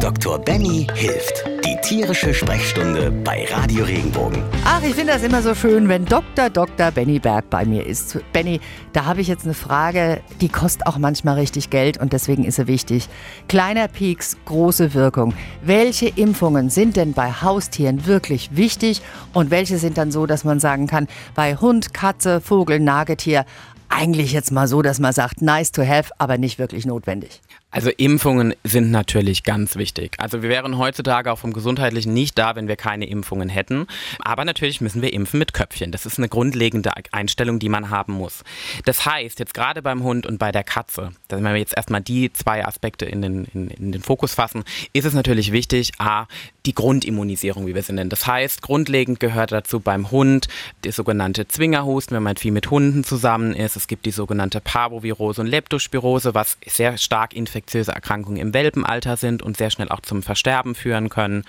Dr. 0.00 0.38
Benny 0.38 0.86
hilft. 0.94 1.44
Die 1.64 1.76
tierische 1.82 2.32
Sprechstunde 2.32 3.10
bei 3.10 3.46
Radio 3.50 3.84
Regenbogen. 3.84 4.42
Ach, 4.64 4.82
ich 4.82 4.94
finde 4.94 5.12
das 5.12 5.22
immer 5.22 5.42
so 5.42 5.54
schön, 5.54 5.88
wenn 5.88 6.04
Dr. 6.04 6.50
Dr. 6.50 6.90
Benny 6.90 7.18
Berg 7.18 7.50
bei 7.50 7.64
mir 7.64 7.86
ist. 7.86 8.18
Benny, 8.32 8.60
da 8.92 9.04
habe 9.04 9.20
ich 9.20 9.28
jetzt 9.28 9.44
eine 9.44 9.54
Frage, 9.54 10.20
die 10.40 10.48
kostet 10.48 10.86
auch 10.86 10.98
manchmal 10.98 11.36
richtig 11.36 11.70
Geld 11.70 11.98
und 11.98 12.12
deswegen 12.12 12.44
ist 12.44 12.56
sie 12.56 12.66
wichtig. 12.66 13.08
Kleiner 13.48 13.88
Pieks, 13.88 14.36
große 14.44 14.94
Wirkung. 14.94 15.34
Welche 15.62 16.08
Impfungen 16.08 16.70
sind 16.70 16.96
denn 16.96 17.12
bei 17.12 17.32
Haustieren 17.32 18.06
wirklich 18.06 18.56
wichtig 18.56 19.02
und 19.32 19.50
welche 19.50 19.78
sind 19.78 19.98
dann 19.98 20.12
so, 20.12 20.26
dass 20.26 20.44
man 20.44 20.60
sagen 20.60 20.86
kann, 20.86 21.08
bei 21.34 21.56
Hund, 21.56 21.94
Katze, 21.94 22.40
Vogel, 22.40 22.80
Nagetier, 22.80 23.44
eigentlich 23.88 24.32
jetzt 24.32 24.52
mal 24.52 24.68
so, 24.68 24.82
dass 24.82 25.00
man 25.00 25.12
sagt, 25.12 25.42
nice 25.42 25.72
to 25.72 25.82
have, 25.82 26.10
aber 26.18 26.38
nicht 26.38 26.58
wirklich 26.58 26.86
notwendig. 26.86 27.40
Also 27.70 27.90
Impfungen 27.90 28.54
sind 28.64 28.90
natürlich 28.90 29.42
ganz 29.42 29.76
wichtig. 29.76 30.16
Also 30.16 30.40
wir 30.40 30.48
wären 30.48 30.78
heutzutage 30.78 31.30
auch 31.30 31.38
vom 31.38 31.52
Gesundheitlichen 31.52 32.14
nicht 32.14 32.38
da, 32.38 32.56
wenn 32.56 32.66
wir 32.66 32.76
keine 32.76 33.06
Impfungen 33.06 33.50
hätten. 33.50 33.86
Aber 34.20 34.46
natürlich 34.46 34.80
müssen 34.80 35.02
wir 35.02 35.12
impfen 35.12 35.38
mit 35.38 35.52
Köpfchen. 35.52 35.92
Das 35.92 36.06
ist 36.06 36.16
eine 36.16 36.30
grundlegende 36.30 36.92
Einstellung, 37.12 37.58
die 37.58 37.68
man 37.68 37.90
haben 37.90 38.14
muss. 38.14 38.42
Das 38.86 39.04
heißt, 39.04 39.38
jetzt 39.38 39.52
gerade 39.52 39.82
beim 39.82 40.02
Hund 40.02 40.24
und 40.24 40.38
bei 40.38 40.50
der 40.50 40.64
Katze, 40.64 41.12
wenn 41.28 41.44
wir 41.44 41.56
jetzt 41.56 41.76
erstmal 41.76 42.00
die 42.00 42.32
zwei 42.32 42.64
Aspekte 42.64 43.04
in 43.04 43.20
den, 43.20 43.44
in, 43.52 43.68
in 43.68 43.92
den 43.92 44.00
Fokus 44.00 44.32
fassen, 44.32 44.64
ist 44.94 45.04
es 45.04 45.12
natürlich 45.12 45.52
wichtig, 45.52 45.92
a, 45.98 46.26
die 46.64 46.74
Grundimmunisierung, 46.74 47.66
wie 47.66 47.74
wir 47.74 47.82
sie 47.82 47.92
nennen. 47.92 48.10
Das 48.10 48.26
heißt, 48.26 48.62
grundlegend 48.62 49.20
gehört 49.20 49.52
dazu 49.52 49.80
beim 49.80 50.10
Hund 50.10 50.48
die 50.84 50.90
sogenannte 50.90 51.46
Zwingerhusten, 51.46 52.16
wenn 52.16 52.22
man 52.22 52.36
viel 52.36 52.52
mit 52.52 52.70
Hunden 52.70 53.04
zusammen 53.04 53.54
ist. 53.54 53.76
Es 53.76 53.88
gibt 53.88 54.06
die 54.06 54.10
sogenannte 54.10 54.62
Parvovirose 54.62 55.42
und 55.42 55.48
Leptospirose, 55.48 56.34
was 56.34 56.56
sehr 56.66 56.96
stark 56.96 57.34
infektiös 57.34 57.57
infektiöse 57.58 57.92
Erkrankungen 57.92 58.40
im 58.40 58.54
Welpenalter 58.54 59.16
sind 59.16 59.42
und 59.42 59.56
sehr 59.56 59.70
schnell 59.70 59.88
auch 59.88 60.00
zum 60.00 60.22
Versterben 60.22 60.76
führen 60.76 61.08
können. 61.08 61.44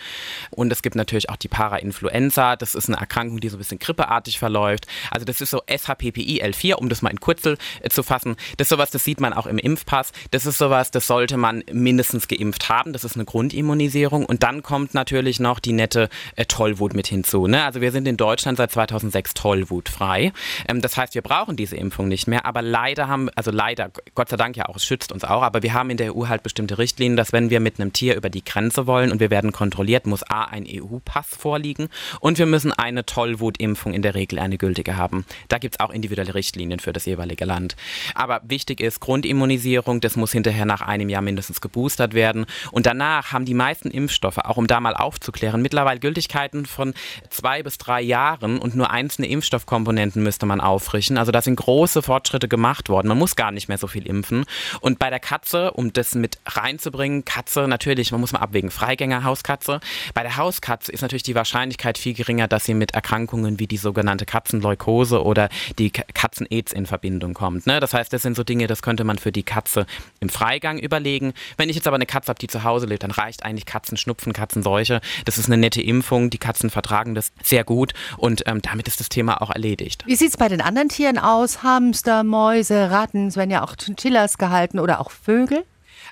Und 0.50 0.72
es 0.72 0.82
gibt 0.82 0.96
natürlich 0.96 1.30
auch 1.30 1.36
die 1.36 1.48
Parainfluenza. 1.48 2.56
Das 2.56 2.74
ist 2.74 2.90
eine 2.90 2.98
Erkrankung, 2.98 3.40
die 3.40 3.50
so 3.50 3.58
ein 3.58 3.60
bisschen 3.60 3.78
grippeartig 3.78 4.40
verläuft. 4.40 4.88
Also 5.12 5.26
das 5.26 5.40
ist 5.40 5.52
so 5.52 5.62
SHPPI 5.68 6.42
L4, 6.44 6.74
um 6.74 6.90
das 6.90 7.04
mal 7.04 7.12
in 7.12 7.20
Kurzel 7.20 7.58
äh, 7.82 7.90
zu 7.90 8.02
fassen. 8.02 8.38
Das 8.58 8.66
ist 8.66 8.70
sowas, 8.70 8.90
das 8.90 9.04
sieht 9.04 9.20
man 9.20 9.34
auch 9.34 9.46
im 9.46 9.60
Impfpass. 9.60 10.12
Das 10.32 10.48
ist 10.48 10.58
sowas, 10.58 10.90
das 10.90 11.06
sollte 11.06 11.38
man 11.38 11.64
mindestens 11.72 12.28
geimpft 12.28 12.70
haben. 12.70 12.92
Das 12.92 13.04
ist 13.04 13.16
eine 13.16 13.26
Grundimmunisierung. 13.26 14.26
Und 14.26 14.42
dann 14.42 14.64
kommt 14.64 14.96
natürlich 14.96 15.40
noch 15.40 15.60
die 15.60 15.74
nette 15.74 16.10
äh, 16.36 16.46
Tollwut 16.46 16.96
mit 16.96 17.06
hinzu. 17.06 17.46
Ne? 17.46 17.64
Also 17.64 17.82
wir 17.82 17.92
sind 17.92 18.08
in 18.08 18.18
Deutschland 18.18 18.58
seit 18.58 18.72
2006 18.72 19.36
tollwutfrei. 19.36 20.34
Ähm, 20.68 20.82
das 20.82 20.98
heißt, 20.98 21.14
wir 21.14 21.22
brauchen 21.22 21.56
diese 21.56 21.76
Impfung 21.76 22.08
nicht 22.08 22.28
mehr. 22.28 22.46
Aber 22.46 22.64
leider 22.64 23.08
haben, 23.08 23.30
also 23.36 23.52
leider, 23.52 23.92
Gott 24.16 24.30
sei 24.30 24.38
Dank 24.38 24.58
ja 24.58 24.66
auch, 24.66 24.78
es 24.78 24.86
schützt 24.86 25.12
uns 25.12 25.24
auch, 25.24 25.44
aber 25.44 25.62
wir 25.62 25.74
haben 25.74 25.92
in 25.92 25.99
der 26.00 26.16
EU 26.16 26.28
halt 26.28 26.44
bestimmte 26.44 26.78
Richtlinien, 26.78 27.18
dass 27.18 27.34
wenn 27.34 27.50
wir 27.50 27.60
mit 27.60 27.80
einem 27.80 27.94
Tier 27.94 28.16
über 28.16 28.30
die 28.30 28.44
Grenze 28.44 28.88
wollen 28.88 29.12
und 29.12 29.20
wir 29.20 29.30
werden 29.30 29.52
kontrolliert, 29.52 30.08
muss 30.08 30.24
A 30.24 30.46
ein 30.46 30.66
EU-Pass 30.68 31.28
vorliegen 31.38 31.90
und 32.20 32.38
wir 32.38 32.46
müssen 32.46 32.72
eine 32.72 33.06
Tollwutimpfung 33.06 33.94
in 33.94 34.02
der 34.02 34.16
Regel 34.16 34.40
eine 34.40 34.58
gültige 34.58 34.98
haben. 34.98 35.26
Da 35.48 35.58
gibt 35.58 35.76
es 35.76 35.80
auch 35.80 35.92
individuelle 35.92 36.34
Richtlinien 36.34 36.80
für 36.80 36.94
das 36.94 37.06
jeweilige 37.06 37.46
Land. 37.46 37.76
Aber 38.16 38.42
wichtig 38.44 38.82
ist 38.82 39.00
Grundimmunisierung, 39.00 40.02
das 40.02 40.16
muss 40.16 40.32
hinterher 40.32 40.66
nach 40.66 40.82
einem 40.82 41.10
Jahr 41.10 41.22
mindestens 41.22 41.62
geboostert 41.62 42.14
werden. 42.14 42.46
Und 42.72 42.86
danach 42.86 43.32
haben 43.32 43.46
die 43.46 43.54
meisten 43.54 43.92
Impfstoffe, 43.92 44.38
auch 44.38 44.58
um 44.58 44.68
da 44.68 44.80
mal 44.80 44.96
aufzuklären, 44.96 45.62
mittlerweile 45.62 46.00
Gültigkeiten 46.00 46.66
von 46.66 46.94
zwei 47.30 47.64
bis 47.64 47.78
drei 47.78 48.02
Jahren 48.02 48.60
und 48.60 48.76
nur 48.76 48.90
einzelne 48.90 49.28
Impfstoffkomponenten 49.28 50.24
müsste 50.24 50.46
man 50.46 50.62
auffrischen. 50.62 51.18
Also 51.18 51.32
da 51.32 51.42
sind 51.42 51.56
große 51.56 52.02
Fortschritte 52.02 52.48
gemacht 52.48 52.90
worden. 52.90 53.08
Man 53.08 53.18
muss 53.18 53.36
gar 53.36 53.52
nicht 53.52 53.68
mehr 53.68 53.78
so 53.78 53.88
viel 53.88 54.08
impfen. 54.08 54.46
Und 54.82 55.00
bei 55.00 55.10
der 55.10 55.20
Katze, 55.20 55.72
um 55.72 55.89
das 55.98 56.16
mit 56.16 56.40
reinzubringen. 56.46 57.26
Katze, 57.26 57.68
natürlich, 57.68 58.12
man 58.12 58.22
muss 58.22 58.32
mal 58.32 58.40
abwägen. 58.40 58.72
Freigänger, 58.72 59.24
Hauskatze. 59.24 59.80
Bei 60.14 60.24
der 60.24 60.38
Hauskatze 60.38 60.92
ist 60.92 61.02
natürlich 61.02 61.24
die 61.24 61.36
Wahrscheinlichkeit 61.36 61.98
viel 61.98 62.14
geringer, 62.14 62.48
dass 62.48 62.66
sie 62.66 62.74
mit 62.74 62.92
Erkrankungen 62.92 63.60
wie 63.60 63.68
die 63.68 63.78
sogenannte 63.78 64.26
Katzenleukose 64.26 65.24
oder 65.24 65.50
die 65.78 65.92
Katzen-Aids 65.92 66.74
in 66.74 66.86
Verbindung 66.86 67.34
kommt. 67.34 67.68
Ne? 67.68 67.80
Das 67.80 67.94
heißt, 67.94 68.12
das 68.14 68.22
sind 68.22 68.36
so 68.36 68.44
Dinge, 68.44 68.68
das 68.68 68.82
könnte 68.82 69.04
man 69.04 69.18
für 69.18 69.32
die 69.32 69.44
Katze 69.44 69.86
im 70.20 70.30
Freigang 70.30 70.80
überlegen. 70.80 71.34
Wenn 71.58 71.70
ich 71.70 71.76
jetzt 71.76 71.88
aber 71.88 71.96
eine 71.96 72.06
Katze 72.06 72.30
habe, 72.30 72.40
die 72.40 72.48
zu 72.48 72.64
Hause 72.64 72.86
lebt, 72.86 73.04
dann 73.04 73.12
reicht 73.12 73.44
eigentlich 73.44 73.66
Katzenschnupfen, 73.66 74.34
Katzenseuche. 74.34 75.02
Das 75.26 75.38
ist 75.38 75.48
eine 75.48 75.58
nette 75.58 75.82
Impfung. 75.82 76.30
Die 76.30 76.38
Katzen 76.38 76.70
vertragen 76.70 77.16
das 77.16 77.32
sehr 77.44 77.64
gut 77.64 77.94
und 78.18 78.44
ähm, 78.46 78.62
damit 78.62 78.88
ist 78.88 79.00
das 79.00 79.10
Thema 79.10 79.42
auch 79.42 79.50
erledigt. 79.50 80.04
Wie 80.06 80.16
sieht 80.16 80.30
es 80.30 80.38
bei 80.38 80.48
den 80.48 80.62
anderen 80.62 80.90
Tieren 80.90 81.18
aus? 81.18 81.64
Hamster, 81.64 82.24
Mäuse, 82.24 82.92
Ratten, 82.92 83.28
es 83.28 83.38
werden 83.38 83.52
ja 83.52 83.64
auch 83.64 83.76
Chinchillas 83.76 84.38
gehalten 84.38 84.80
oder 84.80 85.00
auch 85.00 85.12
Vögel? 85.12 85.64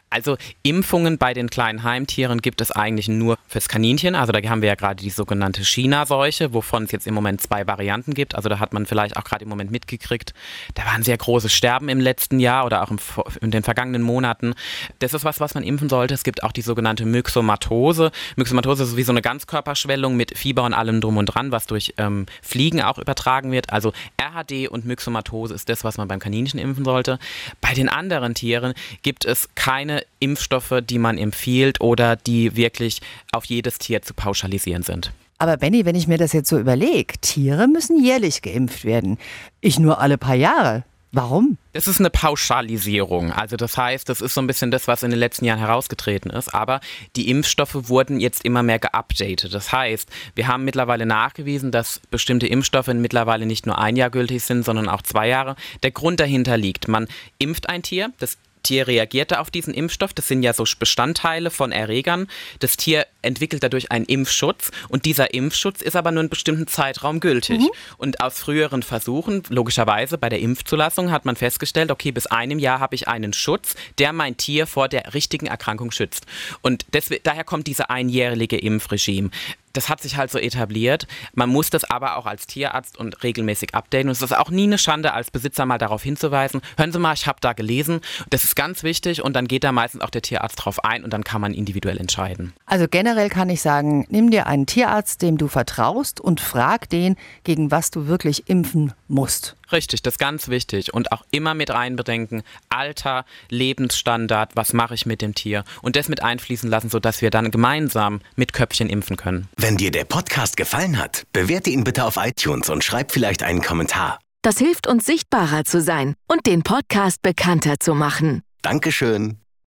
Also 0.09 0.38
Impfungen 0.63 1.18
bei 1.18 1.34
den 1.34 1.50
kleinen 1.50 1.84
Heimtieren 1.84 2.41
gibt 2.41 2.62
es 2.62 2.72
eigentlich 2.72 3.09
nur 3.09 3.38
fürs 3.47 3.68
Kaninchen. 3.68 4.16
Also 4.16 4.31
da 4.31 4.40
haben 4.50 4.62
wir 4.62 4.69
ja 4.69 4.75
gerade 4.75 5.03
die 5.03 5.09
sogenannte 5.09 5.66
China-Seuche, 5.66 6.53
wovon 6.53 6.84
es 6.84 6.91
jetzt 6.91 7.07
im 7.07 7.13
Moment 7.13 7.41
zwei 7.41 7.68
Varianten 7.68 8.13
gibt. 8.13 8.35
Also 8.35 8.47
da 8.47 8.59
hat 8.59 8.73
man 8.73 8.85
vielleicht 8.85 9.17
auch 9.17 9.25
gerade 9.25 9.44
im 9.44 9.50
Moment 9.50 9.69
mitgekriegt, 9.69 10.34
da 10.75 10.85
war 10.85 10.94
ein 10.94 11.03
sehr 11.03 11.17
großes 11.17 11.51
Sterben 11.51 11.90
im 11.90 12.00
letzten 12.00 12.40
Jahr 12.40 12.66
oder 12.66 12.84
auch 12.84 12.91
im, 12.91 13.00
in 13.41 13.51
den 13.51 13.63
vergangenen 13.63 14.01
Monaten. 14.01 14.53
Das 15.00 15.13
ist 15.13 15.25
was, 15.25 15.41
was 15.41 15.56
man 15.56 15.63
impfen 15.63 15.90
sollte. 15.90 16.13
Es 16.13 16.23
gibt 16.23 16.41
auch 16.44 16.53
die 16.53 16.62
sogenannte 16.62 17.06
Myxomatose. 17.06 18.12
Myxomatose 18.38 18.84
ist 18.84 18.96
wie 18.96 19.03
so 19.03 19.12
eine 19.12 19.22
Ganzkörperschwellung 19.22 20.16
mit 20.16 20.38
Fieber 20.38 20.63
und 20.63 20.73
allem 20.73 21.01
drum 21.01 21.17
und 21.17 21.25
dran, 21.25 21.51
was 21.51 21.67
durch 21.67 21.94
ähm, 21.97 22.28
Fliegen 22.41 22.81
auch 22.81 22.97
übertragen 22.97 23.51
wird. 23.51 23.73
Also 23.73 23.91
RHD 24.22 24.69
und 24.69 24.85
Myxomatose 24.85 25.53
ist 25.53 25.67
das, 25.67 25.84
was 25.84 25.97
man 25.97 26.07
beim 26.07 26.19
Kaninchen 26.19 26.59
impfen 26.59 26.85
sollte. 26.85 27.19
Bei 27.59 27.73
den 27.73 27.90
anderen 27.90 28.35
Tieren 28.35 28.73
gibt 29.01 29.25
es 29.25 29.50
keine 29.56 29.97
Impfstoffe, 30.19 30.81
die 30.88 31.00
man 31.00 31.18
empfiehlt 31.18 31.81
oder 31.81 32.16
die 32.16 32.56
wirklich 32.56 33.02
auf 33.31 33.46
jedes 33.46 33.78
Tier 33.78 34.02
zu 34.02 34.13
pauschalisieren 34.13 34.84
sind. 34.84 35.12
Aber 35.40 35.58
Benny, 35.58 35.85
wenn 35.85 35.96
ich 35.96 36.08
mir 36.08 36.18
das 36.18 36.34
jetzt 36.34 36.50
so 36.50 36.58
überlege, 36.58 37.18
Tiere 37.22 37.68
müssen 37.68 38.03
jährlich 38.03 38.41
geimpft 38.41 38.85
werden. 38.85 39.18
Ich 39.62 39.78
nur 39.78 40.00
alle 40.00 40.18
paar 40.18 40.35
Jahre. 40.35 40.84
Warum? 41.13 41.58
Das 41.72 41.88
ist 41.88 42.00
eine 42.00 42.09
Pauschalisierung. 42.09 43.31
Also 43.31 43.56
das 43.56 43.78
heißt, 43.78 44.09
das 44.09 44.19
ist 44.19 44.34
so 44.34 44.41
ein 44.41 44.47
bisschen 44.47 44.72
das, 44.72 44.88
was 44.88 45.03
in 45.03 45.09
den 45.09 45.19
letzten 45.19 45.46
Jahren 45.46 45.59
herausgetreten 45.59 46.29
ist. 46.29 46.53
Aber 46.53 46.81
die 47.16 47.29
Impfstoffe 47.29 47.90
wurden 47.90 48.19
jetzt 48.19 48.44
immer 48.44 48.62
mehr 48.62 48.79
geupdatet. 48.79 49.53
Das 49.53 49.72
heißt, 49.72 50.09
wir 50.35 50.47
haben 50.47 50.66
mittlerweile 50.66 51.06
nachgewiesen, 51.06 51.72
dass 51.72 52.02
bestimmte 52.12 52.47
Impfstoffe 52.47 52.88
mittlerweile 52.88 53.46
nicht 53.46 53.66
nur 53.66 53.78
ein 53.78 53.96
Jahr 53.96 54.09
gültig 54.09 54.44
sind, 54.44 54.66
sondern 54.66 54.90
auch 54.90 55.02
zwei 55.02 55.29
Jahre. 55.29 55.56
Der 55.81 55.91
Grund 55.91 56.19
dahinter 56.19 56.58
liegt, 56.58 56.88
man 56.88 57.08
impft 57.40 57.69
ein 57.69 57.84
Tier, 57.84 58.12
das 58.19 58.38
Tier 58.67 58.88
reagierte 58.88 59.39
auf 59.39 59.50
diesen 59.50 59.73
Impfstoff. 59.73 60.13
Das 60.13 60.28
sind 60.28 60.44
ja 60.44 60.53
so 60.53 60.66
Bestandteile 60.78 61.50
von 61.50 61.72
Erregern. 61.72 62.28
Das 62.59 62.75
Tier 62.75 63.07
entwickelt 63.27 63.63
dadurch 63.63 63.91
einen 63.91 64.05
Impfschutz 64.05 64.71
und 64.89 65.05
dieser 65.05 65.33
Impfschutz 65.33 65.81
ist 65.81 65.95
aber 65.95 66.11
nur 66.11 66.21
einen 66.21 66.29
bestimmten 66.29 66.67
Zeitraum 66.67 67.19
gültig. 67.19 67.59
Mhm. 67.59 67.69
Und 67.97 68.21
aus 68.21 68.39
früheren 68.39 68.83
Versuchen, 68.83 69.43
logischerweise 69.49 70.17
bei 70.17 70.29
der 70.29 70.39
Impfzulassung, 70.39 71.11
hat 71.11 71.25
man 71.25 71.35
festgestellt, 71.35 71.91
okay, 71.91 72.11
bis 72.11 72.25
einem 72.27 72.59
Jahr 72.59 72.79
habe 72.79 72.95
ich 72.95 73.07
einen 73.07 73.33
Schutz, 73.33 73.75
der 73.99 74.13
mein 74.13 74.37
Tier 74.37 74.67
vor 74.67 74.87
der 74.87 75.13
richtigen 75.13 75.47
Erkrankung 75.47 75.91
schützt. 75.91 76.25
Und 76.61 76.85
deswegen, 76.93 77.21
daher 77.23 77.43
kommt 77.43 77.67
dieser 77.67 77.89
einjährige 77.89 78.57
Impfregime 78.57 79.29
das 79.77 79.89
hat 79.89 80.01
sich 80.01 80.17
halt 80.17 80.31
so 80.31 80.39
etabliert. 80.39 81.07
Man 81.33 81.49
muss 81.49 81.69
das 81.69 81.83
aber 81.83 82.17
auch 82.17 82.25
als 82.25 82.47
Tierarzt 82.47 82.97
und 82.97 83.23
regelmäßig 83.23 83.75
updaten. 83.75 84.09
Und 84.09 84.13
es 84.13 84.21
ist 84.23 84.35
auch 84.35 84.49
nie 84.49 84.63
eine 84.63 84.79
Schande, 84.79 85.13
als 85.13 85.29
Besitzer 85.29 85.67
mal 85.67 85.77
darauf 85.77 86.01
hinzuweisen, 86.01 86.61
hören 86.77 86.91
Sie 86.91 86.99
mal, 86.99 87.13
ich 87.13 87.27
habe 87.27 87.37
da 87.41 87.53
gelesen. 87.53 88.01
Das 88.31 88.43
ist 88.43 88.55
ganz 88.55 88.81
wichtig 88.81 89.23
und 89.23 89.35
dann 89.35 89.47
geht 89.47 89.63
da 89.63 89.71
meistens 89.71 90.01
auch 90.01 90.09
der 90.09 90.23
Tierarzt 90.23 90.66
drauf 90.66 90.83
ein 90.83 91.03
und 91.03 91.13
dann 91.13 91.23
kann 91.23 91.41
man 91.41 91.53
individuell 91.53 91.99
entscheiden. 91.99 92.53
Also 92.66 92.87
generell 93.17 93.29
kann 93.29 93.50
ich 93.50 93.63
sagen, 93.63 94.05
nimm 94.09 94.29
dir 94.29 94.45
einen 94.45 94.67
Tierarzt, 94.67 95.23
dem 95.23 95.39
du 95.39 95.47
vertraust 95.47 96.22
und 96.22 96.39
frag 96.39 96.88
den, 96.88 97.16
gegen 97.44 97.72
was 97.72 97.89
du 97.89 98.05
wirklich 98.05 98.47
impfen 98.47 98.94
musst. 99.07 99.55
Richtig, 99.72 100.03
das 100.03 100.13
ist 100.13 100.19
ganz 100.19 100.50
wichtig. 100.50 100.94
Und 100.94 101.11
auch 101.11 101.23
immer 101.31 101.55
mit 101.55 101.72
reinbedenken, 101.72 102.44
Alter, 102.69 103.25
Lebensstandard, 103.50 104.55
was 104.55 104.72
mache 104.73 104.94
ich 104.94 105.07
mit 105.07 105.23
dem 105.23 105.33
Tier 105.33 105.63
und 105.81 105.95
das 105.95 106.09
mit 106.09 106.22
einfließen 106.22 106.69
lassen, 106.69 106.91
sodass 106.91 107.23
wir 107.23 107.31
dann 107.31 107.50
gemeinsam 107.50 108.22
mit 108.35 108.53
Köpfchen 108.53 108.87
impfen 108.87 109.17
können. 109.17 109.47
Wenn 109.58 109.78
dir 109.78 109.90
der 109.90 110.05
Podcast 110.05 110.55
gefallen 110.55 110.99
hat, 110.99 111.23
bewerte 111.34 111.72
ihn 111.72 111.84
bitte 111.84 112.05
auf 112.05 112.17
iTunes 112.17 112.69
und 112.69 112.84
schreib 112.84 113.11
vielleicht 113.11 113.41
einen 113.41 113.64
Kommentar. 113.64 114.19
Das 114.43 114.59
hilft 114.59 114.85
uns 114.85 115.08
sichtbarer 115.08 115.64
zu 115.64 115.81
sein 115.81 116.14
und 116.28 116.46
den 116.46 116.61
Podcast 116.61 117.23
bekannter 117.23 117.79
zu 117.79 117.96
machen. 117.96 118.43
Dankeschön. 118.61 119.40